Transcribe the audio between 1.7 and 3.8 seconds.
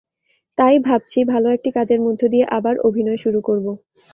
কাজের মধ্য দিয়ে আবার অভিনয় শুরু করব।